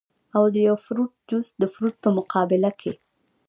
[0.35, 2.93] او د يو فروټ جوس د فروټ پۀ مقابله کښې